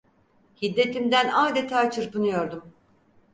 [0.55, 2.73] Hiddetimden adeta çırpınıyordum.